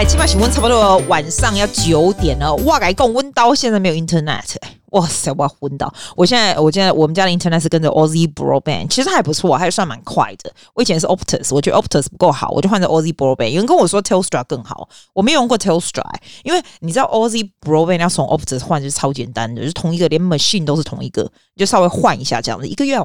[0.00, 2.54] 来，今晚请问差不多晚上要九点了。
[2.64, 4.56] 哇，改共温刀现在没有 internet，
[4.92, 5.92] 哇塞，我昏倒！
[6.16, 10.50] 我现在，我现在我们家的 internet 是跟着 Aussie Broadband，其实还不错，还算蛮快的。
[10.72, 13.50] 我以前是 Optus，我觉得 Optus 不够好，我就换成 Aussie Broadband。
[13.50, 16.02] 有人跟我说 Telstra 更好，我没有用过 Telstra，
[16.44, 22.96] 因为你知道 Aussie Broadband 要从 Optus 换就是超简单的，就是同一个，连 machine 都是同一个，就稍微换一下这样子，一个月。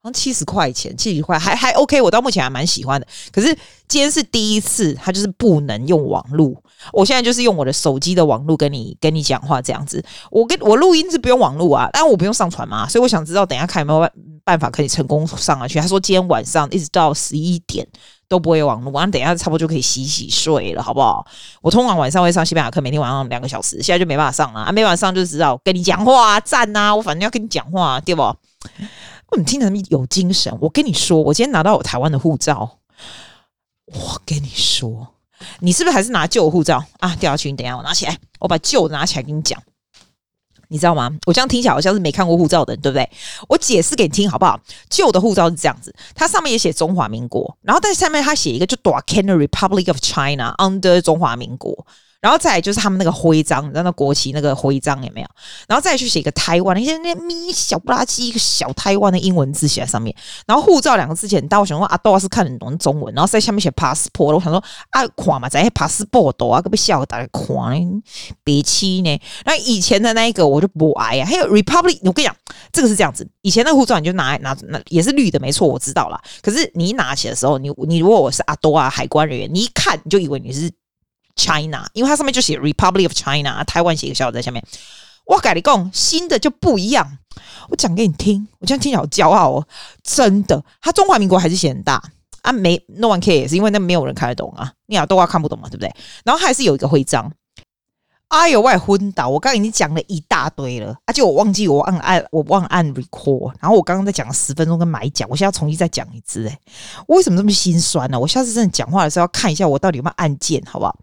[0.00, 3.06] 好像七十块钱，七十块还还 OK，我到目前还蛮喜欢的。
[3.32, 3.46] 可是
[3.88, 6.54] 今天是第一次，他就是不能用网络。
[6.92, 10.04] 我现在就是用我的手机的网络跟你跟你讲话这样子。
[10.30, 14.08] 我跟我录音是不用网络啊，但我不用上传嘛，所以我想知道等下看有没有
[14.44, 15.80] 办法可以成功上去。
[15.80, 17.84] 他说今天晚上一直到十一点
[18.28, 21.26] 都不会网络，晚上等下差不多就可以洗洗睡了，好不好？
[21.60, 28.22] 我通常晚上会上西班牙课，每天晚上两个小时，现在就没办法上了啊，没办法上就知道跟你讲话啊，赞啊，我反正要跟你讲话，对不？
[29.30, 30.56] 我怎么听着有精神？
[30.60, 32.78] 我跟你说，我今天拿到我台湾的护照。
[33.86, 35.14] 我跟你说，
[35.60, 37.16] 你是不是还是拿旧护照啊？
[37.16, 39.62] 掉下去，你等一下我拿起来，我把旧的拿起来跟你讲。
[40.70, 41.10] 你知道吗？
[41.26, 43.08] 我这样听起来好像是没看过护照的人，对不对？
[43.48, 44.60] 我解释给你听好不好？
[44.90, 51.86] 旧的护照是这样子，它上面也写中华民国，然后在下面它写一个就 Canada Republic of China under 中华民国。
[52.20, 55.28] 然后再来就是他们那个徽章，你知道那国旗那个徽章有没有？
[55.68, 60.12] 然后再去写一个台湾，那些那咪小不拉几一个小台湾的英文字写在上面。
[60.44, 68.02] 然后护照两个字写很大，我想说阿多是看得懂中文，然后在下面写 passport，我想说啊，垮嘛，在 passport 啊，可不笑大家看
[68.42, 69.20] 别气呢。
[69.44, 72.36] 那以前的那一个我就不爱啊，还有 republic，我跟你讲，
[72.72, 76.20] 这个是这样子，以前那个护照你就拿拿那也是绿的，没错，我知道啦。
[76.42, 80.68] 可是你一拿起的时候，你你如果我是阿多啊，海关人员，你一看你就以为你是。
[81.38, 84.62] China，因为它上面就写 Republic of China，台湾写一个小在下面。
[85.24, 87.18] 我跟你讲，新的就不一样。
[87.68, 89.68] 我讲给你听，我这样听起来好骄傲哦。
[90.02, 92.02] 真的，它中华民国还是写很大
[92.42, 95.94] 啊，没 No one cares，因为那没有人看得懂啊，你俩都要看不懂嘛，对不对？
[96.24, 97.30] 然后还是有一个徽章。
[98.28, 99.26] 哎呦，我也昏倒！
[99.26, 106.58] 我刚刚已经讲了一大堆了，而且我忘记我按按我忘按 record，然后我刚刚在讲了十分钟跟买讲，我现在要重新再讲一次，哎，
[107.06, 108.20] 我为什么这么心酸呢？
[108.20, 110.94] 我下次真的讲话的时候要看一下我到底有没有按键，好不好？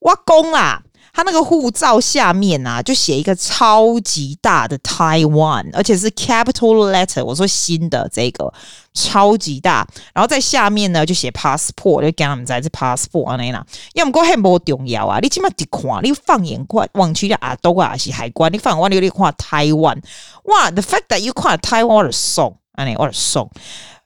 [0.00, 0.82] 挖工啦！
[1.18, 7.24] 他那个护照下面啊，就写一个超级大的 Taiwan，而且是 capital letter。
[7.24, 8.54] 我说新的这个
[8.94, 9.84] 超级大，
[10.14, 13.66] 然后在下面呢就写 passport，就讲他们在这 passport 那啦。
[13.94, 20.00] 要么过很不重要啊，你起码得看，你放眼看，望去的啊都啊是海关，你放眼望你你看台湾，
[20.44, 23.50] 哇，the fact that you 看台湾的送，安尼我的送。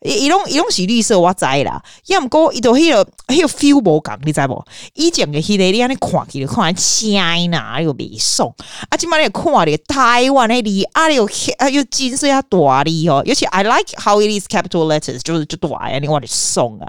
[0.05, 1.83] 伊拢伊拢是绿色，我知啦。
[2.07, 4.65] 要毋过伊都迄个迄个 feel 无共，你知无？
[4.95, 8.53] 以前个迄个你安尼看起来看 China 又袂爽，
[8.91, 16.87] 啊，即摆你看咧台湾诶字，啊又啊又金色啊大哩哦，尤其 I like how it is capital letters，就是就大啊，你我咧爽啊！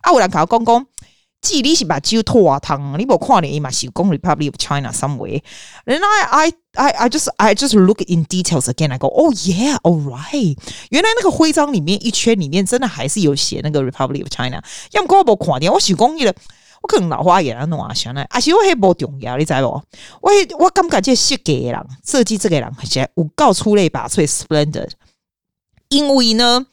[0.00, 0.86] 啊，有人甲我讲讲。
[1.44, 5.42] 记你是把酒拖啊汤，你无看你嘛是讲 Republic of China somewhere。
[5.84, 8.90] 然后 I I I just I just look in details again。
[8.90, 10.56] I go oh yeah, all right。
[10.88, 14.64] 原来那个徽章里面一圈里面真的还是有写那个 Republic of China。
[14.92, 16.34] 要么我无看见，我是讲伊个，
[16.80, 19.82] 我可能老花眼啊弄啊想呢，啊是我迄无重要，你知无？
[20.22, 24.90] 我我感觉这设计的人设计这个人，而且有够出类拔萃，splendid。
[25.90, 26.66] 因为呢。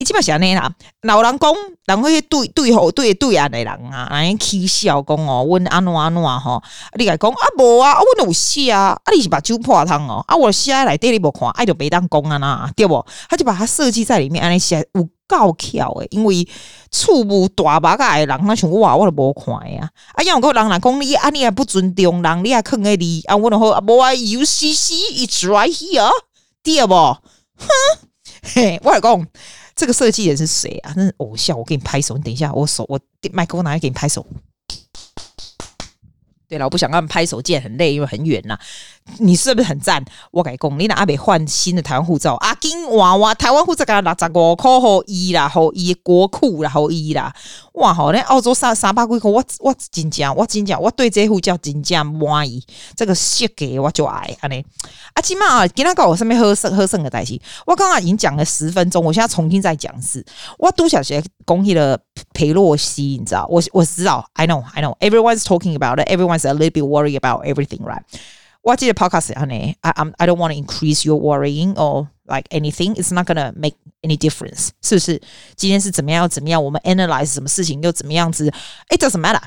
[0.00, 1.52] 伊即摆是安尼啦，老人讲，
[1.84, 6.62] 人会对对吼对对岸的人啊，安尼起笑讲哦，阮安怎安怎吼，
[6.96, 13.04] 你甲讲啊无啊，啊阮有写啊，啊你是目睭破汤哦，啊我写内底你无看，爱就别当讲啊呐，对无？
[13.28, 16.48] 他就把它设计在里面，安尼写有够巧诶，因为
[16.90, 24.92] 厝无大把个诶人，那像我我都无看呀，啊要个人来讲你，啊你也不尊重人，你也坑个你，啊阮就好啊无啊，UCC
[25.26, 26.08] it's right here，
[26.62, 27.18] 对无？
[27.58, 27.68] 哼，
[28.54, 29.26] 嘿，我来讲。
[29.74, 30.92] 这个设计人是谁啊？
[30.94, 32.16] 真是偶像，我给你拍手。
[32.16, 33.00] 你等一下，我手我
[33.32, 34.26] 麦克风拿来给你拍手。
[36.48, 38.58] 对了，我不想让他们拍手键很累，因为很远呐、
[39.18, 40.04] 你是不是很赞？
[40.30, 47.32] 我改讲，你那阿北换新的台湾护照，阿金娃娃台湾护照给他六十五块好一啦，好一国库啦，好一啦。
[47.74, 52.64] 哇，好，那澳洲三三百几块，我我真正我真正我对这护照真正满意。
[52.96, 54.64] 这个设计我就爱安尼。
[55.14, 60.24] 啊，起码啊，今天搞我上面喝剩喝剩的代志，我刚刚已经讲了十分钟，我现在重新再讲一次。
[60.58, 61.98] 我都小学恭喜了
[62.32, 63.46] 裴洛西，你知道？
[63.48, 68.02] 我我知道，I know I know everyone's talking about it, everyone's a little bit worried about everything, right?
[68.62, 72.94] 我记得 podcast 啊，呢，I I'm I don't want to increase your worrying or like anything.
[72.94, 75.20] It's not gonna make any difference，是不是？
[75.56, 76.62] 今天是怎么样又怎么样？
[76.62, 78.52] 我们 analyze 什么事情又怎么样子
[78.88, 79.42] ？It doesn't matter.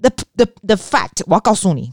[0.00, 1.92] The the the fact，我要告诉你，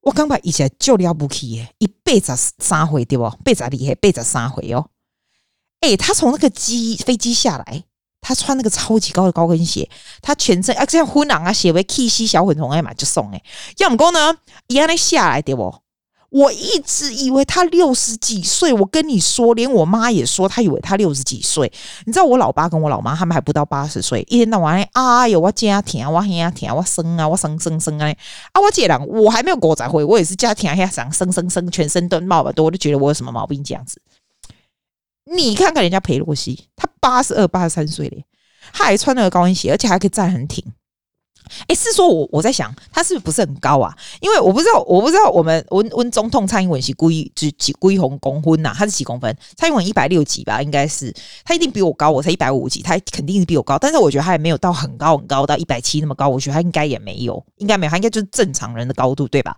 [0.00, 3.30] 我刚把以前就了不起耶，一辈子三回对不？
[3.44, 4.90] 辈子厉害，辈子三回哦。
[5.80, 7.84] 诶，他从那个机飞机下来，
[8.22, 9.86] 他穿那个超级高的高跟鞋，
[10.22, 13.42] 他全身啊，这样灰狼啊，写为 K C 小粉红哎嘛，就送哎。
[13.76, 14.34] 要么讲呢，
[14.68, 15.74] 一样的下来对不？
[16.30, 21.70] 我一直以为他六十几岁，我跟你说，连我妈也说，她以为他六十几岁。
[22.06, 28.08] 你知道我老爸跟我老妈他们还不到八十岁，一天到晚哎呦，我家庭啊，我兄啊我生啊，我生生生啊，
[28.52, 34.00] 啊我姐俩我还没有过再会，我也是家庭啊，想生生生，全身都冒吧，多我就觉得我有什么毛病这样子。
[35.36, 38.22] 你看看人家裴洛西，他八十二、八十三岁了，
[38.72, 40.64] 他还穿那个高跟鞋，而且还可以站很挺。
[41.66, 43.94] 哎，是说我我在想，他是不是不是很高啊？
[44.20, 48.72] 因为我不知道，我不知道我们温温总统蔡英文是几几几几红公分呐？
[48.74, 49.36] 他是几公分？
[49.56, 51.12] 蔡英文一百六几吧，应该是
[51.44, 53.76] 他一定比我高，我才一百五几，他肯定是比我高。
[53.76, 56.28] 但是我觉得他也没有到很高很高，到一百七那么高。
[56.28, 59.54] 我觉得他应该也没有，应该没有，他应该就是正常人的高度，对吧？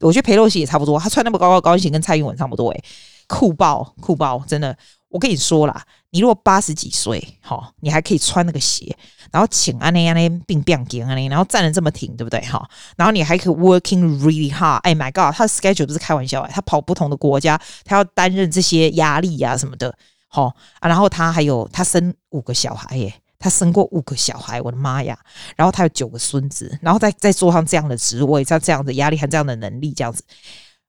[0.00, 2.84] 我觉得裴洛西也差不多，他穿那么高高高跟鞋，跟蔡英文差不多，诶，
[3.26, 4.74] 酷爆酷爆，真的。
[5.14, 5.80] 我跟你说啦，
[6.10, 8.92] 你如果八十几岁，哈，你还可以穿那个鞋，
[9.30, 12.40] 然后请安内安内并变紧安内，然后站得这么挺，对不对？
[12.40, 14.78] 哈，然后你还可以 working really hard。
[14.78, 19.96] 哎，My God，他的 schedule 不是开玩笑哎，他跑不同的国家，他要担任这些压力呀、什么的，
[20.26, 25.16] 哈，然后他还有他生五个小孩耶，他生过五个小孩，我的妈呀！
[25.54, 30.24] 然后他有九个孙子，然后再再坐上这样的职位，像这样的压力和这样的能力，这样子，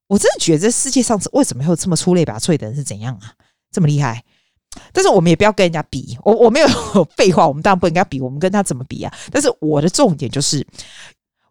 [0.07, 3.33] 我真的觉得这世界上为什么会有这么出类拔萃的人是怎样啊？
[3.75, 4.23] 这么厉害，
[4.93, 6.17] 但是我们也不要跟人家比。
[6.23, 6.67] 我我没有
[7.17, 8.21] 废话，我们当然不应该比。
[8.21, 9.13] 我们跟他怎么比啊？
[9.29, 10.65] 但是我的重点就是。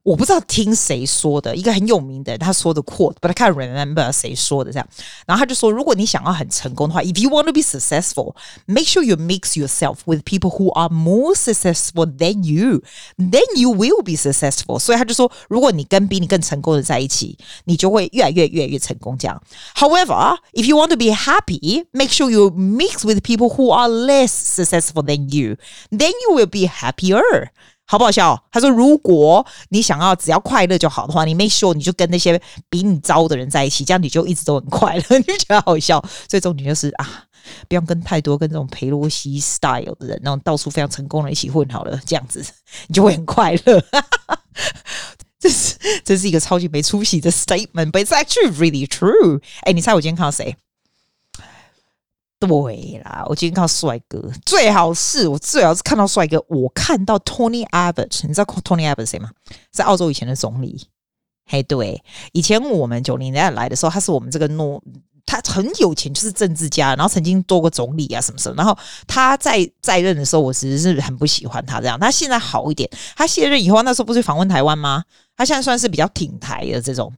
[0.04, 4.90] 我不知道听谁说的，一个很有名的人他说的 quote，but I can't remember 谁说的这样。
[5.28, 8.34] 然后他就说，如果你想要很成功的话，if you want to be successful,
[8.66, 12.82] make sure you mix yourself with people who are more successful than you,
[13.18, 14.80] then you will be successful。
[14.80, 19.16] 所以他就说，如果你跟比你更成功的在一起，你就会越来越越来越成功。
[19.18, 19.40] 这样。
[19.76, 24.32] However, if you want to be happy, make sure you mix with people who are less
[24.32, 25.58] successful than you,
[25.92, 27.50] then you will be happier。
[27.87, 28.43] 好不好笑？
[28.51, 32.41] 他说：“如果你想要只要快乐就好的话，你 make sure 你就跟那些
[32.71, 35.19] 比你糟的人在一起，这样你就一直都很快乐。
[35.19, 36.03] 你就觉得好笑。
[36.29, 37.25] 所以重点就是啊，
[37.69, 42.43] 不要跟太多跟这种裴洛西 style 的人，那种到处非常成功的人一起混好了，这样子
[42.87, 43.85] 你就会很快乐。
[45.39, 49.43] 这是这是一个超级没出息的 statement，but it's actually really true。
[49.61, 50.57] 哎，你猜我今天看到谁？”
[52.39, 56.45] 对啦，我今天看到帅哥，最好是我最好是看到帅哥。
[56.49, 59.31] 我看到 Tony Abbott，你知道 Tony Abbott 谁吗？
[59.71, 60.89] 在澳洲以前的总理。
[61.47, 62.03] 嘿，对，
[62.33, 64.83] 以前我们九零年代来的时候，他是我们这个诺，
[65.27, 68.55] 他很有钱，就是政治家，然后曾经做过总理啊什么什么。
[68.57, 68.77] 然后
[69.07, 71.99] 他在在任的时候，我其实是很不喜欢他这样。
[71.99, 75.03] 他现在好一点，他卸任以后，那时候不是访问台湾吗？
[75.37, 77.13] 他现在算是比较挺台的这种。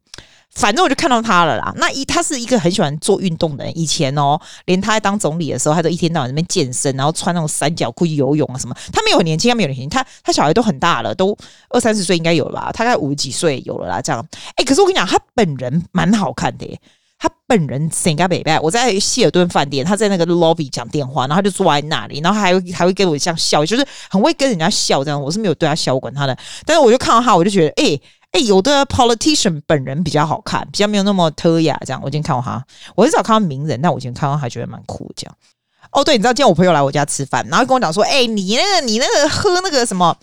[0.53, 1.71] 反正我就看到他了啦。
[1.77, 3.77] 那一他是一个很喜欢做运动的人。
[3.77, 8.75] 以前哦，连他在当总理的时候，他都一天到晚在那边健身，然后穿那种三角裤去游泳啊什么。
[8.91, 11.37] 他没有年轻，他没有年轻，他他小孩都很大了，都
[11.69, 12.73] 二三十岁应该有了吧？
[12.73, 14.01] 大概五十几岁有了啦。
[14.01, 16.81] 这样，哎，可是我跟你讲，他本人蛮好看的耶。
[17.19, 25.21] 他本人身家北拜，我在希尔顿饭店，他在那个 lobby 讲电话，然后他就坐在那里，然后还会还会跟我这样笑，就是很会跟人家笑这样。
[25.21, 26.37] 我是没有对他笑，我管他的。
[26.65, 28.01] 但是我就看到他，我就觉得，哎。
[28.33, 31.81] 哎，有的 politician 本人比较好看，比较没有那么特雅。
[31.87, 32.63] 这样，我今天看到他，
[32.95, 35.11] 我很少看到名人，但我今天看到他，觉得蛮酷。
[35.17, 35.35] 这样，
[35.93, 40.15] 哦，对，你知道今天我朋友来我家吃饭，然后跟我讲说，哎，你那个，你那个喝那个什么？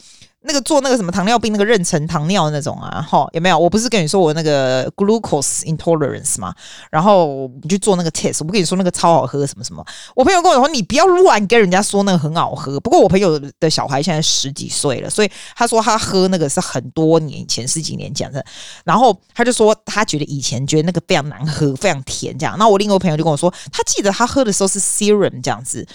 [0.46, 3.58] 那个做那个什么糖尿病那个妊娠糖尿那种啊，哈，有没有？
[3.58, 6.54] 我不是跟你说我那个 glucose intolerance 吗？
[6.92, 9.84] 然后你去做那个 test，我不跟你说那个超好喝什么什么。
[10.16, 12.78] 我朋友跟我说，你不要乱跟人家说那个很好喝。
[12.82, 18.44] 不过我朋友的小孩现在十几岁了，所以他说他喝那个是很多年前十几年讲的。
[18.84, 22.58] 然后他就说他觉得以前觉得那个非常难喝，非常甜这样。
[22.60, 25.88] 那我另一个朋友就跟我说，他记得他喝的时候是 serum 这样子。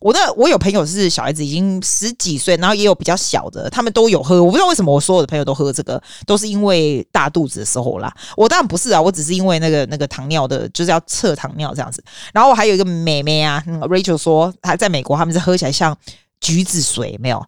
[0.00, 4.42] 我的我有朋友是小孩子已经十几岁，然后也有比较小的，他们都有喝。
[4.42, 8.12] 我不知道为什么我所有的朋友都喝这个，都是因为大肚子的时候啦。
[8.36, 12.02] 我当然不是啊，我只是因为那个那个糖尿的，就是要测糖尿这样子。
[12.32, 15.96] 然后我还有一个妹妹啊，嗯，Rachel 说她在美国，他们是喝起来像。
[16.40, 17.38] 橘子水没有，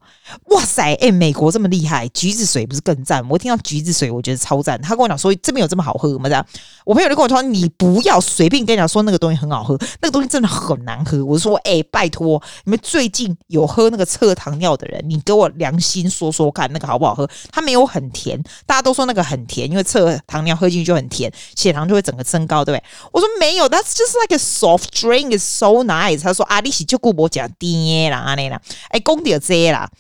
[0.51, 3.27] 哇塞，哎，美国这么厉害，橘子水不是更赞？
[3.29, 4.81] 我听到橘子水，我觉得超赞。
[4.83, 6.29] 他跟我讲说，这边有这么好喝吗？
[6.29, 6.47] 这样，
[6.85, 11.25] 我朋友就跟我说，你不要随便跟人家说那个东西很好喝，那个东西真的很难喝。
[11.25, 17.29] 我说，哎，拜托，你们最近有喝那个测糖尿的人，你给我良心说说看，那个好不好喝？
[17.51, 22.85] 它没有很甜，大家都说那个很甜，因为测糖尿喝进去就很甜，血糖就会整个升高，对不对？
[23.11, 26.21] 我说没有，That's just like a soft drink, is so nice。
[26.21, 28.61] 他说啊，你是就顾我讲爹啦，阿内啦。
[28.89, 29.91] 哎，讲到这啦，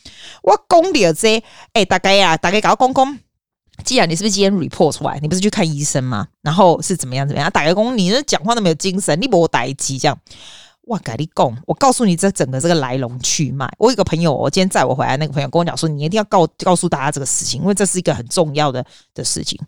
[0.43, 3.19] 我讲到这，哎、大概呀、啊，大概搞讲讲。
[3.85, 5.19] 既然你是不是今天 report 出来？
[5.21, 6.29] 你不是去看医生吗？
[6.43, 7.51] 然后是怎么样怎么样？
[7.51, 10.17] 大概讲你那讲话都没有精神，你没有待机这样。
[10.83, 13.73] 哇，改立贡，我告诉你这整个这个来龙去脉。
[13.79, 18.85] 我有个朋友，我今天载我回来，那个朋友跟我讲说，你一定要告告诉大家这个事情，因为这是一个很重要的
[19.15, 19.59] 的事情。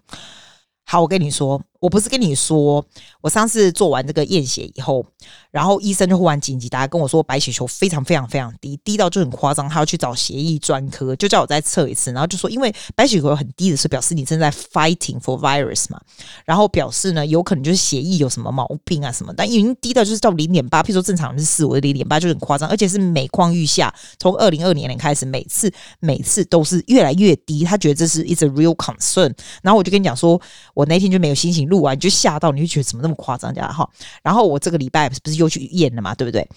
[0.84, 2.82] 好，我跟你说，我不是跟你说，
[3.20, 5.04] 我上次做完这个验血以后，
[5.50, 16.00] 然后医生就忽然紧急打来跟我说，白血球非常非常非常低，低到就很夸张，他要去找血液专科，就叫我再测一次，然后就说，因为白血球很低的是表示你正在 fighting for virus 嘛，
[16.46, 29.30] 然后表示呢，有可能就是血液有什么毛病啊什么，但已经低到就是到零点八，譬如说正常人是四，我的零点八就很夸张，而且是每况愈下，从二零二零年开始，每次每次都是越来越低，他觉得这是 it's a real concern，
[29.62, 30.40] 然后我就跟你讲说。
[30.72, 33.88] 我那天就没有心情录完，你就吓到，你就觉得怎么那么夸张这样哈。
[34.22, 36.48] 然后我这个礼拜不是又去验了嘛，对不对？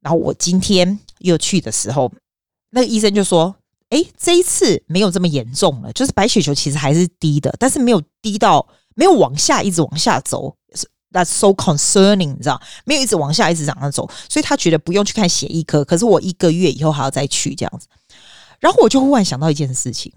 [0.00, 2.10] 然后我今天又去的时候，
[2.70, 3.54] 那个医生就说
[3.90, 10.56] ：“哎，这一次没有这么严重了，就是白血球其实还是低的，但是没有低到没有往下一直往下走。
[11.12, 12.58] That's so concerning，你知道？
[12.86, 15.84] 没有一直往下一直往上走，所以他觉得不用去看血液科。
[15.84, 17.86] 可是我一个月以后还要再去这样子。
[18.58, 20.10] 然后我就忽然想到一件事情，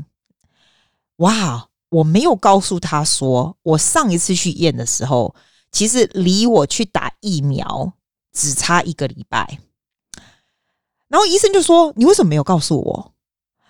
[1.17, 1.67] 哇！
[1.89, 5.35] 我没有告诉他说，我上一次去验的时候，
[5.71, 7.93] 其实离我去打疫苗
[8.33, 9.59] 只差一个礼拜。
[11.07, 13.13] 然后医生就说：“你为什么没有告诉我？”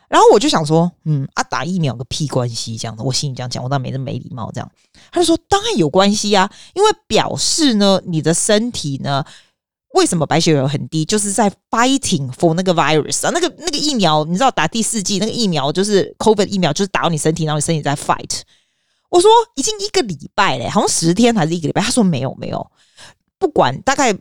[0.07, 4.51] 然后我就想说：“嗯啊，打疫苗个屁关系？”这样子，我心里这样讲，我倒没那么没礼貌。
[4.51, 4.72] 这样，
[5.12, 9.24] 他就说：“当然有关系啊，因为表示呢，你的身体呢。”
[9.95, 11.03] 为什么白血球很低？
[11.03, 18.41] 就是在 fighting for 那个 virus 啊，那个那个疫苗，你知道打第四剂那个疫苗就是 COVID 疫苗，就是打到你身体，然后你身体在 fight。
[19.09, 21.81] 我说已经一个礼拜嘞，好像十天还是一个礼拜？
[21.81, 22.71] 他说没有没有，
[23.39, 24.15] 不管大概。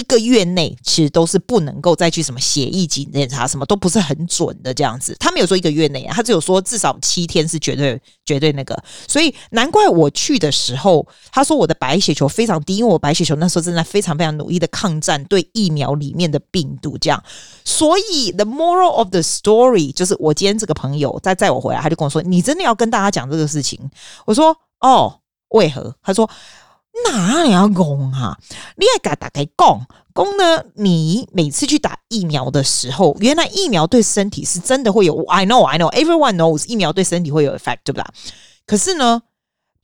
[0.00, 5.14] 一个月内其实都是不能够再去什么血液检查，什么都不是很准的这样子。
[5.20, 8.82] 他没有说一个月内啊，他只有说至少七天是绝对绝对那个。
[9.06, 17.22] 所以难怪我去的时候，他说我的白血球非常低，因为我白血球那时候正在非常非常努力的抗战对疫苗里面的病毒这样。
[17.62, 23.78] 所以 the moral of the story 就是我今天这个朋友在载我回来，他就跟我说：“你真的要跟大家讲这个事情？”
[24.24, 26.28] 我说：“哦，为何？”他说。
[27.04, 28.38] 哪里要讲哈？
[28.76, 30.64] 你爱给大家讲讲呢？
[30.74, 35.24] 你每次去打疫苗的时候，原来疫苗对身体是真的会有。
[35.26, 38.08] I know, I know, everyone knows，疫苗对身体会有 effect，对不啦？
[38.66, 39.22] 可是呢，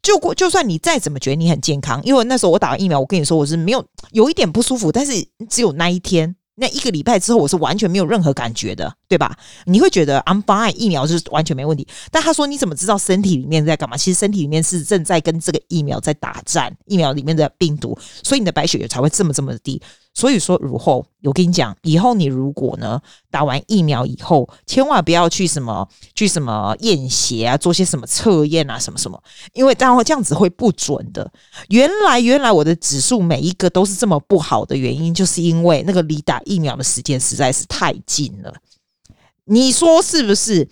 [0.03, 5.13] 就过就算你再怎么觉得你很健康，因为那时候我打完疫苗，我跟你说我是没有有一点不舒服，但是
[5.49, 6.37] 只有那一天。
[6.59, 9.37] 那一个礼拜之后，我是完全没有任何感觉的，对吧？
[9.67, 11.87] 你会觉得 I'm fine，疫苗是完全没问题。
[12.11, 13.97] 但他说你怎么知道身体里面在干嘛？
[13.97, 19.81] 其实身体里面是正在跟这个疫苗在打战，疫苗里面的病毒，所以你的白血球才会这么这么的低。
[20.19, 22.99] 所以说，如后我跟你讲，以后你如果呢
[23.31, 31.31] 打完疫苗以后，千万不要去什么去什么验血啊，做些什么测验啊，什么什么，因为当然这样子会不准的。
[31.69, 38.55] 原来原来我的指数每一个都是这么不好的原因，就是因为那个离打疫苗的时间实在是太近了。
[39.45, 40.67] 你说是不是？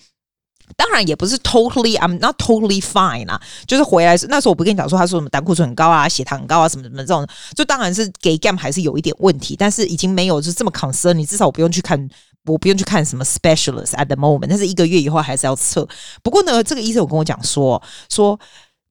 [0.77, 12.09] 当然也不是 totally I'm not totally fine 啊，就是回来是那时候我不跟你讲说他说什么胆固醇很高啊，血糖很高啊，什么什么这种，就当然是给 gam 还是有一点问题，但是已经没有就是这么 concern，你至少我不用去看，
[12.47, 15.87] 我不用去看什么 specialist at the moment，但是一个月以后还是要测。
[16.23, 18.39] 不过呢，这个医生有跟我讲说说。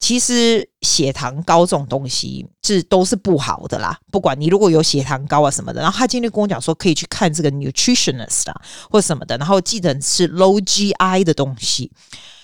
[0.04, 11.90] 其实血糖高这种东西是都是不好的啦，不管你如果有血糖高啊什么的，然后他今天跟我讲说可以去看这个 nutritionist 啊或什么的，然后记得吃 low GI 的东西，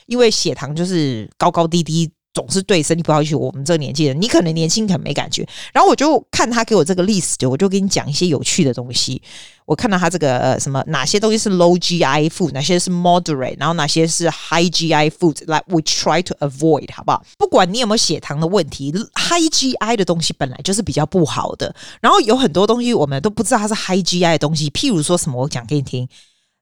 [0.06, 2.10] 因为血糖就是高高低低。
[2.33, 5.48] 总是对身体不好，去我们这个年纪人，你可能年轻可能没感觉。
[5.74, 9.21] 然后我就看他给我这个 list，我就跟你讲一些有趣的东西。
[9.65, 17.24] 我看到他这个什么，哪些东西是 low GI food，哪些是 moderate，然后哪些是 high GI food，like we try to avoid，好不好？
[17.38, 21.75] 不管你有没有血糖的问题，high GI 的东西本来就是比较不好的。
[22.01, 26.07] 然后有很多东西我们都不知道它是 high GI 的东西，譬如说什么，我讲给你听，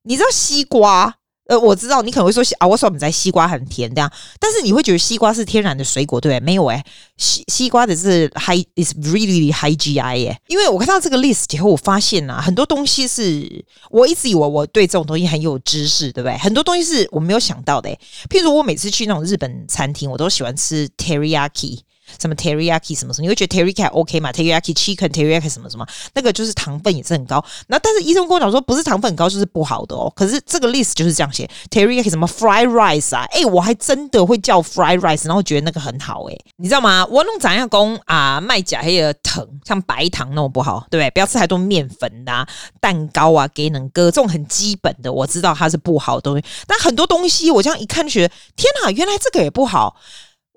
[0.03, 1.15] 你知道西瓜？
[1.47, 6.45] 呃，我知道你可能会说啊，我说我们在西瓜很甜这样，但是你会觉得西瓜是天然的水果，对不对？
[6.45, 6.83] 没有诶、
[7.17, 10.41] 西西瓜的是 high is really high GI 耶、欸。
[10.47, 16.37] 因为我看到这个 list 以后，我发现啊，很多东西是我一直以为我对这种东西很有知识，对不对？
[16.37, 17.99] 很多东西是我没有想到的、欸。
[18.29, 21.79] 譬如我每次去那种日本餐厅，我都喜欢吃 teriyaki。
[22.19, 27.43] 什么 teriyaki 什么什么，你会觉得 teriyaki OK 吗？teriyaki chicken teriyaki 什么什么，那个就是糖分也是很高。
[27.67, 30.11] 那但是医生跟我讲说，不是糖分很高就是不好的哦。
[30.15, 37.05] 可是这个 list 就是这样写，teriyaki 什么 fried rice 啊，哎，我还真的会叫 fried rice，然后觉得那个很好哎，你知道吗？
[37.09, 41.11] 我弄怎样工啊，卖假黑的糖，像白糖那种不好，对不对？
[41.11, 42.45] 不要吃太多面粉呐、
[42.79, 46.43] 蛋糕啊，给能哥这种很基本的，我知道它是不好的东西。
[46.65, 49.95] 但很多东西我这样一看就觉得，天哪，原来这个也不好。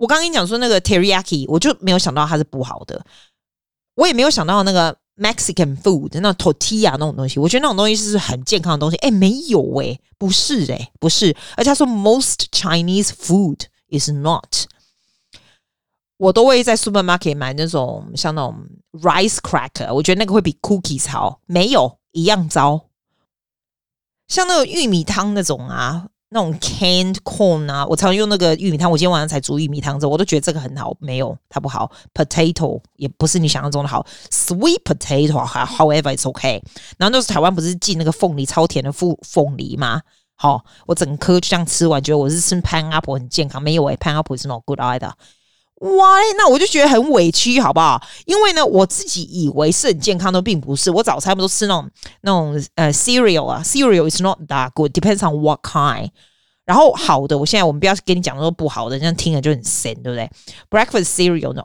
[0.00, 3.04] 我刚跟你讲说那个 teriyaki，我就没有想到它是不好的，
[3.97, 8.97] 我也没有想到那个 Mexican food 那 tortilla 那种东西，我觉得那种东西是很健康的东西。
[8.97, 11.37] 哎，没有诶，不是诶，不是。
[11.54, 14.64] 而且他说 most Chinese food is not。
[16.16, 18.57] 我都会在 supermarket 买那种像那种
[18.92, 21.40] rice cracker，我觉得那个会比 cookies 好。
[21.45, 22.87] 没有一样糟。
[24.28, 26.09] 像那个玉米汤那种啊。
[26.32, 28.88] 那种 canned corn 啊，我常用那个玉米汤。
[28.88, 30.96] 我今天晚上才煮玉米汤之后，我都觉得这个很好。
[31.00, 31.90] 没有，它不好。
[32.14, 34.06] Potato 也不是你想象中的好。
[34.30, 36.62] Sweet potato，however it's okay。
[36.96, 40.00] 然后那时候台湾不是进那个凤梨超甜的凤凤梨吗？
[40.37, 43.60] 好，我整颗就这样吃完，觉得我是吃 pineapple 很健康。
[43.60, 45.10] 没有诶、欸、pineapple is not good either。
[45.80, 48.00] Why？，那我就觉得很委屈，好不好？
[48.26, 50.90] 因为呢，我自己以为是很健康的，并不是。
[50.90, 56.10] 我早餐不都吃那种那种呃 cereal 啊，cereal is not that good，depends on what kind。
[56.66, 60.30] 然后好的，我现在我们不要跟你讲说不好的，这样听了就很神，对不对
[60.68, 61.62] ？Breakfast cereal 呢？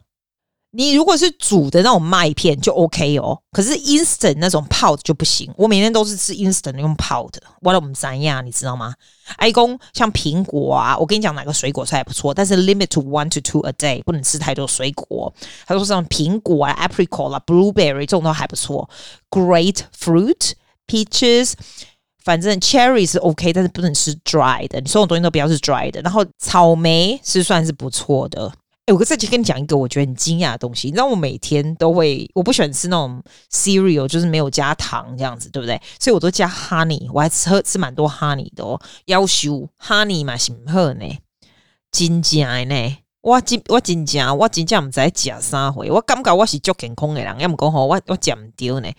[0.78, 5.50] 你如果是煮的那种麦片就 OK 哦，可是 instant 那种泡的就不行。
[5.56, 8.94] 我每天都是吃 instant 用泡的，我都不知道，你知道吗？
[9.38, 15.34] 爱公像苹果啊，我跟你讲哪个水果菜不错，但是 limit to one to two a day，不能吃太多水果。
[15.66, 18.90] 他说像苹果啊、apricot 啦、blueberry 这种都还不错。
[19.30, 20.52] Great fruit,
[20.88, 21.54] peaches，
[22.22, 26.02] 反正 cherry 是 OK，但是不能吃 dry 的，你所有东西都不要是 dry 的。
[26.02, 28.52] 然后草莓是算是不错的。
[28.86, 30.88] 哎，我再去跟你讲一个我觉得很惊讶的东西。
[30.88, 33.20] 你知道我每天都会，我不喜欢吃那种
[33.52, 35.82] cereal，就是没有加糖这样子，对不对？
[36.00, 38.80] 所以我都加 honey，我还吃吃蛮多 honey 的哦。
[39.06, 41.18] 要求 honey 嘛是不好呢，
[41.92, 48.92] 真正呢，我真我真正我真正唔知加啥回，我感觉我是足健康的人，要么讲好我我讲唔丢呢。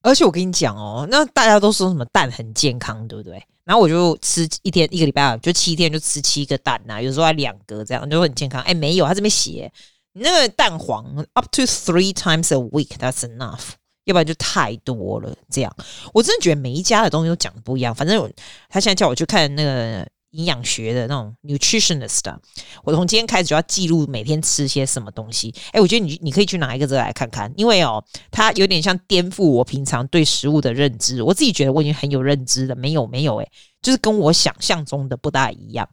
[0.00, 3.44] 而且我跟你讲哦，那大家都说什么蛋很健康，对不对？
[3.64, 8.60] 然后我就吃一天一个礼拜，就七天就吃七个蛋呐、有时候还两个这样，就很健康。
[8.62, 9.72] 哎，没有，他这边写
[10.12, 11.04] 那个蛋黄
[11.34, 13.70] up to three times a week，that's enough，
[14.04, 15.34] 要不然就太多了。
[15.50, 15.76] 这样，
[16.12, 17.94] 我真的觉得每一家的东西都讲的不一样。
[17.94, 18.32] 反正
[18.68, 20.06] 他现在叫我去看那个。
[20.32, 22.20] 营养学的那种 nutritionist，
[22.84, 25.54] 我从今天开始就要记录每天吃些什么东西。
[25.72, 31.22] 哎，我觉得你你可以去拿一个这个来看看，因为哦，它有点像颠覆我平常对食物的认知。
[31.22, 33.48] 我自己觉得我已经很有认知了，没有没有，哎，
[33.82, 35.88] 就是跟我想象中的不大一样。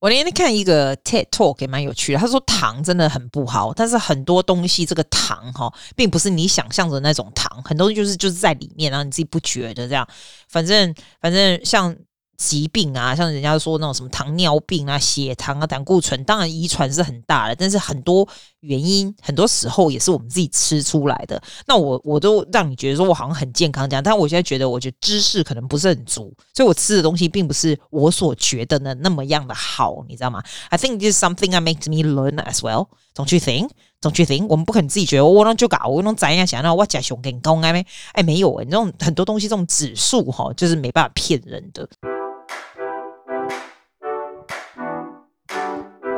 [0.00, 10.06] 我那天看一个 TED Talk 也蛮有趣的，他说糖真的很不好，但是很多东西这个糖哈，并不是你想象的那种糖，很多就是就是在里面，然后你自己不觉得这样。
[10.48, 11.96] 反正反正像。
[12.36, 18.26] 疾病啊，像人家说那种什么糖尿病啊、血糖啊、胆固醇，当然遗传是很大的，但是很多
[18.60, 21.40] 原因，很多时候也是我们自己吃出来的。
[21.66, 32.88] 那我我都让你觉得说我好像很健康这样，但我现在觉得，我觉得知识可能不是很足，所以我吃的东西并不是我所觉得的那么样的好，你知道吗？I think this is something ah makes me learn as well.
[33.14, 33.70] Don't you think?
[34.00, 34.46] Don't you think?
[34.48, 36.62] 我们不可能自己觉得我能就搞，我能怎样想？
[36.62, 37.86] 那我假熊给你讲哎没？
[38.12, 41.88] 哎没有哎，这种很多东西这种指数哈，就是没办法骗人的。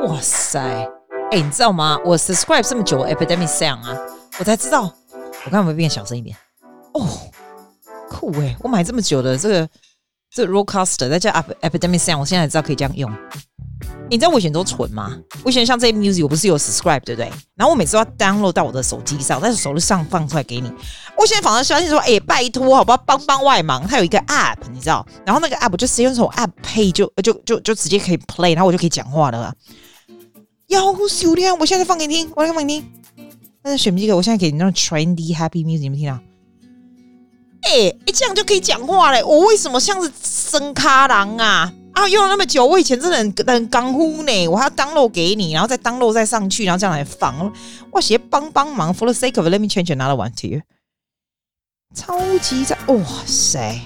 [0.05, 0.59] 哇塞，
[1.31, 1.99] 哎，你知道吗？
[2.05, 3.97] 我 subscribe 这么久 Epidemic Sound 啊，
[4.39, 4.93] 我才知道，
[5.45, 6.35] 我看有没有变小声一点。
[6.93, 7.07] 哦，
[8.09, 8.55] 酷哎！
[8.61, 9.67] 我买这么久的这个
[10.31, 11.31] 这 Rodecaster 再加
[11.61, 13.11] Epidemic Sound，我现在才知道可以这样用。
[14.09, 15.17] 你知道我以前都蠢吗？
[15.43, 17.29] 我以前像这些 music，我不是有 subscribe 对不对？
[17.55, 20.71] 然后我每次都要 download 到我的手机上，在手机上放出来给你。
[21.17, 22.97] 我现在反而相信说，哎，拜托，好不好？
[23.05, 23.85] 帮帮外忙。
[23.85, 25.05] 它有一个 app，你知道？
[25.25, 29.53] 然后那个 app 就直接用这种 app pay 就就就就直接可以 play，然后我就可以讲话了。
[30.67, 31.57] 要修炼！
[31.57, 32.91] 我现在放给你听，我来放给你听。
[33.61, 36.19] 但是选一个，我现在给你那种 trendy happy music，你们听到？
[37.63, 39.23] 哎、欸、哎，这样就可以讲话嘞！
[39.23, 41.73] 我为什么像是生咖郎啊？
[41.93, 44.47] 啊，用了那么久，我以前真的很很刚乎呢。
[44.47, 47.51] 我还要 download 给你，然后再 download 再上去，然后这样来放。
[47.91, 50.61] 我写帮帮忙，for the sake of let me change another one to you。
[51.95, 52.77] 超级赞！
[52.87, 53.81] 哇塞，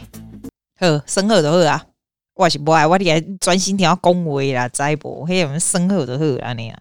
[0.80, 1.86] 呵，生贺的贺啊！
[2.34, 5.26] 我是不爱，我得专心听我讲话啦，知不？
[5.26, 6.80] 嘿，我们生贺的贺安尼啊，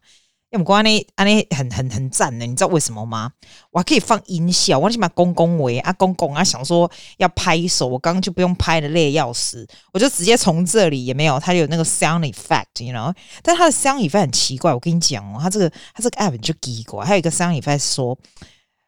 [0.51, 3.33] 因为我安尼安尼很很很赞的，你知道为什么吗？
[3.73, 13.13] 我还可以放音效，我起码讲讲话啊，讲讲啊，想说要拍手，我刚刚就不用拍的累要死，我就直接从这里也没有，它有那个 sound effect，you know？
[13.43, 18.17] 但它的 sound effect 很奇怪，我跟你讲哦，它这个它这个 app 就奇怪，还有一个 sound effect 说，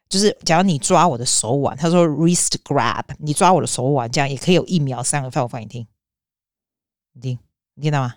[0.07, 5.85] 就是假如你抓我的手腕，他说 wrist grab，你抓我的手腕，这样也可以有一秒 sound effect，我放你听。
[7.13, 7.39] 你听，
[7.75, 8.15] 你听到吗？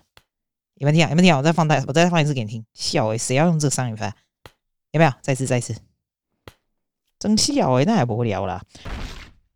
[0.75, 1.09] 有没有听啊？
[1.09, 1.37] 有没有听啊？
[1.37, 2.65] 我再放大，我再放一次给你听。
[2.73, 4.15] 笑诶，谁要用这个商业法？
[4.91, 5.11] 有没有？
[5.21, 5.75] 再次，再次。
[7.19, 8.63] 真笑诶，那还不会聊啦。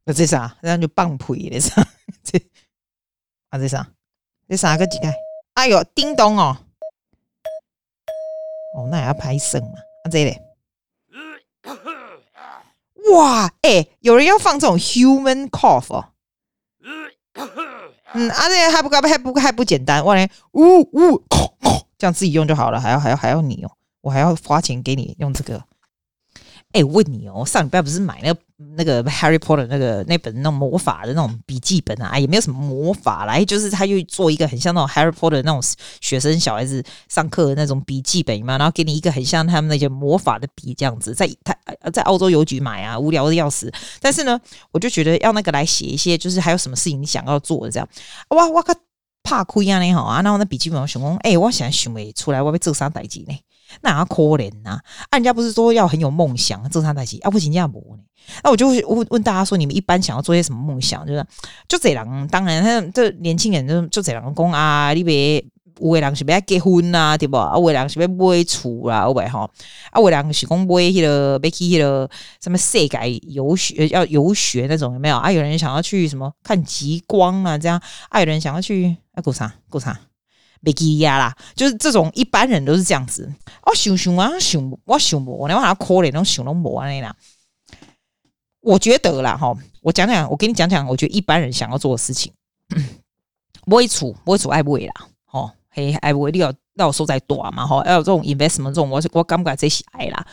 [0.04, 0.58] 那这啥？
[0.62, 1.86] 这样就放屁的啥？
[2.24, 2.40] 这
[3.50, 3.88] 啊这啥？
[4.48, 5.12] 这啥个几个？
[5.54, 6.58] 哎呦，叮咚哦！
[8.76, 9.80] 哦，那也要拍声嘛？
[10.04, 10.40] 啊这里。
[13.14, 16.11] 哇，哎、欸，有人要放这种 human cough 哦。
[18.14, 21.24] 嗯，啊，这还不还不还不还不简单，我连，呜呜，
[21.98, 23.72] 这样自己用就好了，还要还要还要你哦，
[24.02, 25.64] 我还要花钱给你用这个。
[26.74, 28.40] 哎、问你哦，上礼拜不是买那个
[28.78, 32.18] 那个 Harry Potter 那个那本那种魔法的那种笔记本啊？
[32.18, 35.62] 也没有什么魔法啦，就是他又做一个很像那种 Harry Potter 那种
[36.00, 41.56] 学生小孩子上课的那种笔记本嘛，然后给你一个很像他们那些魔法的笔这样子，在他
[41.92, 43.72] 在澳洲邮局买啊，无聊的要死。
[44.00, 44.40] 但是呢，
[44.72, 47.88] 我就觉得要那个来写一些，就是还有什么事情你想要做的这样。
[48.30, 48.74] 哇哇靠，
[49.24, 53.38] 怕亏啊你好啊，然后那笔记本我想说，哎、我想想没出来，我要做啥代志呢？
[53.82, 54.80] 那可怜呐！
[55.10, 57.32] 啊，人家不是说要很有梦想，正常代志啊？
[57.32, 58.04] 不行，这样不呢？
[58.44, 61.06] 那我就会问问大家说，你们一般想要做些什么梦想？
[61.08, 61.26] 就是
[61.68, 65.44] 就这人，当然他这年轻人就就这人讲啊，你别
[65.80, 67.38] 有的人是要结婚啊，对不？
[67.38, 69.50] 啊，有的人是要买厝啦，有没哈？
[69.90, 72.08] 啊，有的人是讲买迄个，买去迄个
[72.42, 75.18] 什么世界游学，要游学那种有没有？
[75.18, 80.00] 啊，有人想要去什么看极光啊，这样啊，有人想要去啊，过啥过啥？
[80.62, 83.32] 没记呀啦，就是这种一般人都是这样子。
[83.64, 87.16] 我想想啊，想我想我，然后还可怜那种想都没那啦。
[88.62, 92.32] 我觉得啦，哈，我讲讲，我给你讲讲，我觉得一般人想要做的事情，
[93.66, 94.94] 买厝，买厝爱不会啦，
[95.26, 100.26] 吼，嘿，爱不会你要让我收在短嘛，吼，要有这种 investment 这种，我我感觉这是爱啦。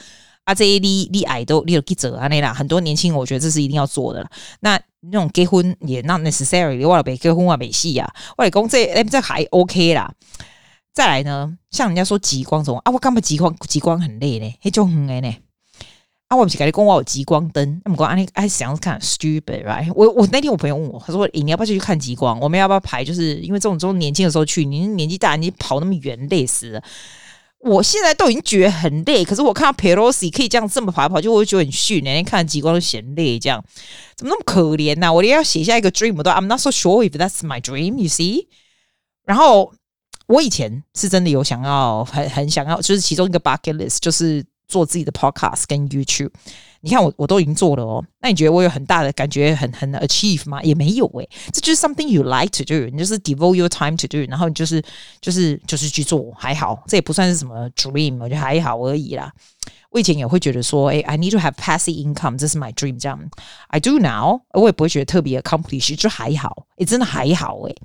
[0.44, 4.30] 啊，这些你你爱都你有记者啊那啦，很多年轻人我觉得这是一定要做的啦。
[4.60, 10.12] 那那种结婚也 not necessary，我别结婚我别死啊，我来讲这哎这还 OK 啦。
[10.92, 14.52] 再来呢，像人家说极光这种啊，我干嘛极光极光很累呢？
[14.62, 15.32] 那种很累呢。
[16.26, 19.90] 啊，我不是跟你讲我有极光灯，那么讲啊，你爱想看 stupid，right？
[19.94, 22.38] 我我那天我朋友问我，他说、欸、你要不要去看极光？
[22.40, 23.04] 我们要不要排？
[23.04, 26.82] 就是因为这种这种年轻的时候去，你年纪大，你跑那么远累死了。
[27.60, 32.04] 我现在都已经觉得很累，可是我看到 Pelosi 可以这样这么跑来跑去，我就觉得很逊。
[32.04, 33.62] 连看极光都嫌累，这样
[34.16, 35.12] 怎么那么可怜呢、啊？
[35.12, 37.96] 我连要写下一个 dream 都 I'm not so sure if that's my dream.
[37.96, 38.46] You see？
[39.24, 39.74] 然后
[40.28, 46.30] 我以前是真的有想要很很想要，就是其中一个 bucket list 就是做自己的 podcast 跟 YouTube。
[46.80, 50.62] 你看我我都已经做了哦，那你觉得我有很大的感觉很很 achieve 吗？
[50.62, 54.82] 也没有诶、这就是 something you like to do，你就是 devote your time to do，然后你就是
[55.20, 59.32] 就是就是去做，还好，这也不算是什么 dream，我觉得还好而已啦。
[59.90, 63.18] 我以前也会觉得说，哎，I need to have passive income，这是 my dream，这样
[63.68, 67.76] I do now，我也不会觉得特别 accomplish，就还好，哎，真的还好诶、欸。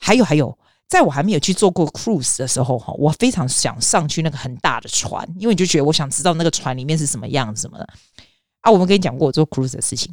[0.00, 0.58] 还有还有。
[0.88, 7.86] 在我还没有去做过 cruise 的时候，哈，我非常想上去那个很大的船，因为你就觉得我想知道那个船里面是什么样子什么的。
[8.62, 10.12] 啊，我们跟你讲过我做 cruise 的事情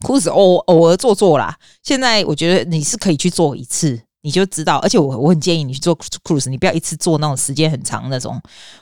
[0.00, 1.58] ，cruise 偶偶尔做做啦。
[1.82, 4.00] 现在我觉得你是可以去做一次。
[4.22, 8.40] 你就知道，而且我我很建议你去做 cruise，你不要一次做那种时间很长那种。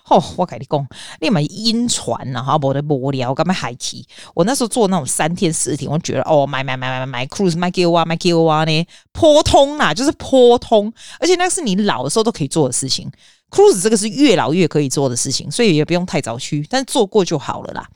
[0.08, 0.86] 哦，我跟你讲，
[1.20, 4.04] 你买晕船啊，哈，我的无聊，我干嘛海奇？
[4.34, 13.10] 我那时候做那种三天四天，我觉得哦，买买买买买 cruise，买给我啊，买给我啊呢，颇通啊，就是颇通，而且那是你老的时候都可以做的事情。
[13.50, 17.88] cruise 这个是越老越可以做的事情，所以也不用太早去，但是做过就好了啦。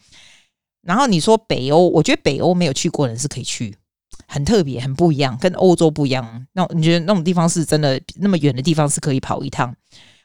[0.83, 3.77] 然后你说北欧，我觉得北欧没有去过的人是可以去。
[4.27, 6.47] 很特别，很不一样，跟欧洲不一样。
[6.53, 9.75] 那你觉得那种地方是真的那么远的地方是可以跑一趟？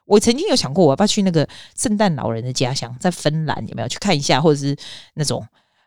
[0.05, 4.73] 我曾经有想过，我要不要去那个圣诞老人的家乡，在芬兰有没有去看一下，或者是
[5.15, 5.45] 那种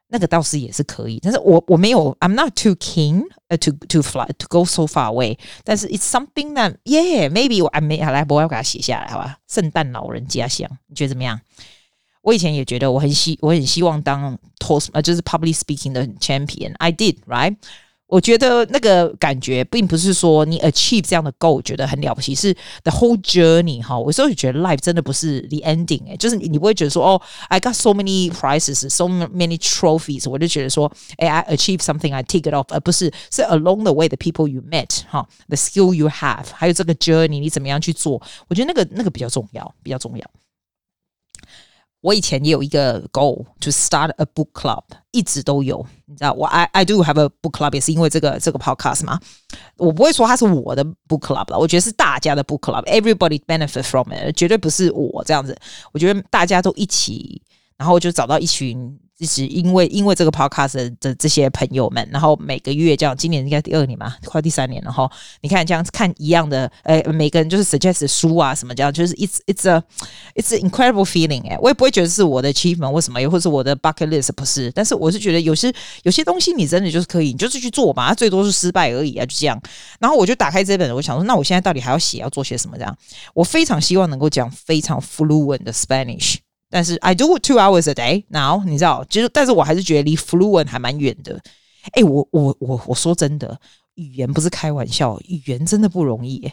[0.08, 1.18] 那个倒是也是可以。
[1.22, 5.38] 但是我我没有，I'm not too keen to to fly to go so far away。
[5.64, 9.38] 但是 it's something that yeah maybe I may 好来，我要给它写下来，好吧？
[9.48, 11.40] 圣诞老人家乡，你觉得怎么样？
[12.20, 16.74] 我以前也觉得我很希我很希望当 toast 呃就是 public speaking 的 champion。
[16.76, 17.56] I did right。
[18.10, 23.96] 我觉得那个感觉并不是说你 achieve 这样的 goal 觉得很了不起，是 the whole journey 哈。
[23.96, 32.22] 我有时候觉得 life 真的不是 the ending 哎，就是你不会觉得说哦，I got so many prizes, so many trophies，我就觉得说哎，I achieve something, I
[32.24, 37.38] take it off，而不是是 along the way the people you met 哈，the skill you have，还有这个 journey
[37.40, 40.24] 你怎么样去做，我觉得那个那个比较重要，比较重要。
[42.01, 49.19] 我以前也有一个 goal to start a book club，一直都有，你知道，我 I I do have a book club，也是因为这个这个 podcast 嘛。
[49.77, 55.57] 我不会说它是我的 book club 了，我觉得是大家的 book club，everybody benefit from it，绝对不是我这样子。
[55.93, 57.41] 我觉得大家都一起，
[57.80, 58.94] 然后就找到一群。
[59.20, 65.06] 一直因为因为这个 podcast 的，的这些朋友们，然后每个月这样，今年应该第二年嘛，快第三年了哈。
[65.42, 69.82] 你看这样看一样的，呃，每个人就是 suggest 书啊什么这样，就是 it's it's a
[70.34, 75.70] it's incredible feeling 哎，我也不会觉得是我的 achievement 为什么，又或是我的 bucket list 不是，但是我是觉得有些
[76.04, 79.60] 有些东西你真的就是可以，你就是去做嘛，最多是失败而已啊，就这样。
[79.98, 82.96] 然后我就打开这本，我想说，那我现在到底还要写要做些什么这样？
[83.34, 86.36] 我非常希望能够讲非常 fluent 的 Spanish。
[86.70, 91.40] 但是 I do two hours a day now，你知道，其实但是我还是觉得离 fluent 还蛮远的。
[91.92, 93.58] 哎，我我我我说真的，
[93.96, 96.50] 语言不是开玩笑，语言真的不容易。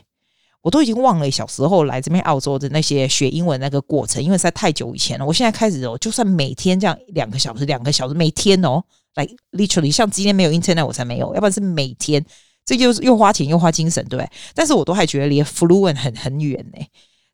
[0.61, 5.25] 我都已经忘了小时候来这边澳洲的那些学英文那个过程，因为实在太久以前了。
[5.25, 8.83] 我现在开始哦，就算每天这样两个小时、两个小时，每天哦
[9.15, 12.25] ，like literally 像今天没有 internet 我才没有，要不然是每天，
[12.65, 14.29] 这就是又花钱又花精神，对不对？
[14.55, 16.85] 但是我都还觉得离 fluent 很很远呢。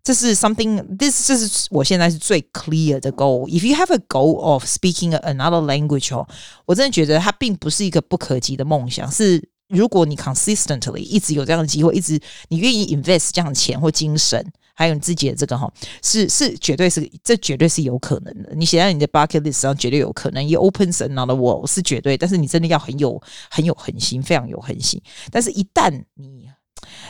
[0.03, 3.47] 这是 something，this 这是我现在是最 clear 的 goal。
[3.47, 6.27] If you have a goal of speaking another language 哦，
[6.65, 9.09] 我真的觉得它并不是一个不可及的梦想。
[9.09, 15.71] 是如果你 consistently 一直有这样的机会，一直你愿意 invest 这样的钱或精神，还有你自己的这个哈，
[16.03, 18.53] 是是绝对是这绝对是有可能的。
[18.55, 22.17] 你写在你的 bucket list 上绝对有可能，也 opens another world 是绝对。
[22.17, 25.01] 但是你真的要很有很有恒心，非常有恒心。
[25.31, 26.49] 但是一旦你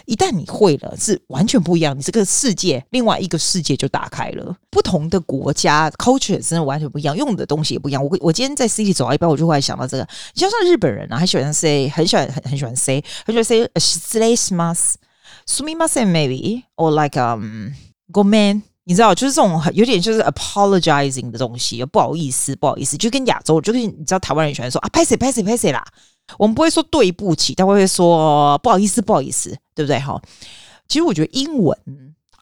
[0.07, 1.97] 一旦你会了，是完全不一样。
[1.97, 4.57] 你这个世界，另外一个世界就打开了。
[4.71, 8.05] 不同的国家 culture 真的完全不一样，用的东西也不一样。
[8.05, 10.07] 我我今天在 city 走到一半，我就会想到这个。
[10.35, 14.95] 你像像日本人啊，很喜欢 say，很喜欢很很喜欢 say，很喜欢 say 失礼します、
[15.47, 17.73] すみません maybe or like um
[18.13, 25.85] ごめん，你知道，就是这种有点就是 apologizing 的东西，不好意思，不好意思，就跟亚洲，就跟你知道台湾人喜欢说啊，拍谢拍谢拍谢啦。
[26.38, 30.00] 我们不会说对不起，但会说不好意思，不好意思，对不对？
[30.00, 30.22] 哈，
[30.88, 31.78] 其实我觉得英文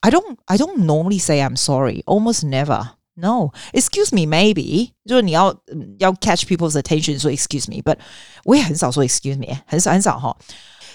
[0.01, 2.89] ，I don't, I don't normally say I'm sorry, almost never.
[3.15, 5.53] No, excuse me, maybe 就是你要
[5.99, 7.97] 要 catch people's attention，说 excuse me，but
[8.45, 10.35] 我也很少说 excuse me，很少很少哈。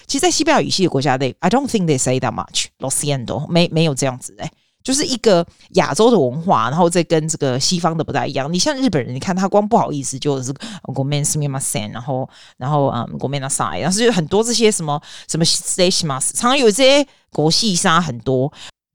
[0.07, 2.65] 其实，在西班牙语系的国家内，I don't think they say that much.
[2.79, 4.49] Lo siento，没没有这样子诶。
[4.86, 8.52] 就是一个亚洲的文化，然后再跟这个西方的不太一样。
[8.52, 18.52] 你像日本人，你看他光不好意思就是ごめんすみません，然后然后嗯ごめんなさい，然后就很多这些什么什么失礼します，常常有这些国际杀很多。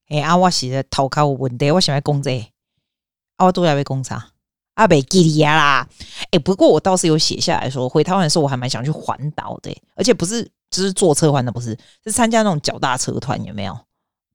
[0.10, 2.46] 哎、欸，阿我写的头壳有问题，我想要讲这个，
[3.38, 4.32] 阿我都要被攻杀，
[4.76, 5.88] 阿北吉利亚啦。
[6.24, 13.78] 哎、欸，不过我倒是有写下来说，回台湾的时候我还蛮想去环岛的，而且不是只、就是坐车环的，不是是参加那种脚踏车团，有没有？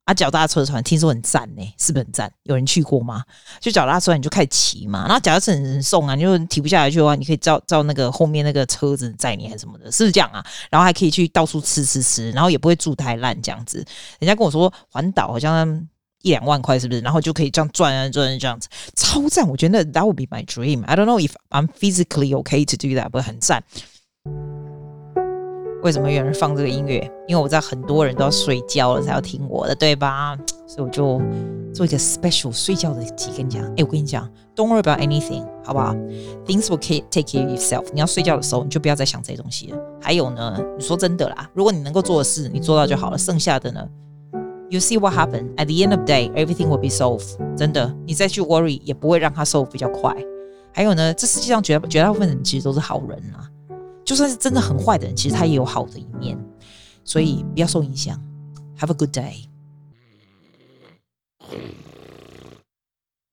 [0.08, 2.32] 啊，脚踏车团听说很赞呢，是不是很赞？
[2.44, 3.22] 有人去过吗？
[3.60, 10.42] 就脚踏车你就开始骑嘛，然后脚踏车很送啊，你就停不下来去的话，你可以照照那个后面那个车子载你还是什么的，是不是这样啊？
[10.70, 13.84] 然后还可以去到处吃吃吃，然后也不会住太烂这样子。
[14.18, 15.86] 人家跟我说环岛好像
[16.22, 17.00] 一两万块，是不是？
[17.02, 18.66] 然后就可以这样转啊转这样子，
[18.96, 19.46] 超赞！
[19.46, 20.82] 我觉得 that would be my dream.
[20.86, 23.62] I don't know if I'm physically okay to do that，不过很赞。
[25.82, 26.98] 为什么有人放这个音乐？
[27.26, 30.36] 因为我知道很多人都要睡觉了才要听我的，对吧？
[30.66, 31.20] 所以我就
[31.72, 33.62] 做一个 special 睡觉的集跟你讲。
[33.76, 35.94] 哎，我跟你讲，Don't worry about anything，好不好
[36.46, 37.84] ？Things will take care of yourself。
[37.92, 39.78] 你要睡觉的时候，你就不要再想这些东西了。
[40.00, 43.16] 还有呢，你说真的啦，如果你能够做的事，你做到就好了。
[43.16, 43.88] 剩下的呢
[44.68, 47.36] ，You see what happened at the end of day, everything will be solved。
[47.56, 50.14] 真的，你再去 worry 也不会让它 solve 比较快。
[50.74, 53.48] 还有呢，这世界上绝绝大部分人其实都是好人啊。
[54.08, 56.34] 就算是真的很坏的人其实他也有好的一面。
[57.04, 58.18] 所以不要受影响。
[58.78, 59.44] Have a good day